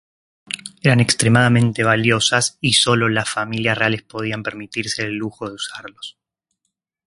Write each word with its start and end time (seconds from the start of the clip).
Eran 0.81 0.99
extremadamente 0.99 1.83
valiosas, 1.83 2.57
y 2.59 2.73
sólo 2.73 3.07
las 3.07 3.29
familias 3.29 3.77
reales 3.77 4.01
podían 4.01 4.41
permitirse 4.41 5.03
el 5.03 5.13
lujo 5.13 5.47
de 5.47 5.53
usarlos. 5.53 6.17